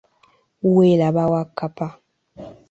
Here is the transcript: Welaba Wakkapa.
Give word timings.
Welaba 0.75 1.23
Wakkapa. 1.33 1.87